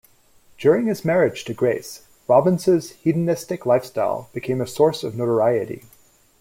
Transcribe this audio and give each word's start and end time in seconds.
During 0.57 0.87
his 0.87 1.05
marriage 1.05 1.45
to 1.45 1.53
Grace, 1.53 2.07
Robbins's 2.27 2.89
hedonistic 3.03 3.67
lifestyle 3.67 4.31
became 4.33 4.59
a 4.59 4.65
source 4.65 5.03
of 5.03 5.15
notoriety. 5.15 5.83